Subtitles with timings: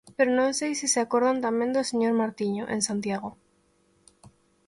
[0.17, 3.29] Pero non sei se se acordan tamén do señor Martiño, en Santiago.